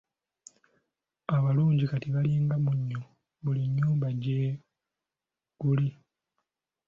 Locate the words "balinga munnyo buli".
2.15-3.63